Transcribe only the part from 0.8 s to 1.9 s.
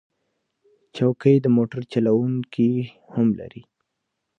چوکۍ د موټر